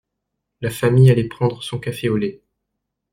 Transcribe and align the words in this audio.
La 0.61 0.71
famille 0.71 1.11
allait 1.11 1.27
prendre 1.27 1.61
son 1.61 1.77
café 1.77 2.09
au 2.09 2.17
lait. 2.17 2.41